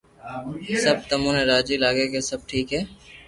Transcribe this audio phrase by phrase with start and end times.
[0.83, 2.81] سب تمو نو راجي لاگي ڪي سب ٺيڪ ھي